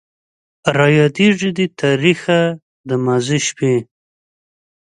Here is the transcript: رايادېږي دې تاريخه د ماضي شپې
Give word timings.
رايادېږي 0.77 1.49
دې 1.57 1.65
تاريخه 1.81 2.39
د 2.87 2.89
ماضي 3.05 3.39
شپې 3.47 3.75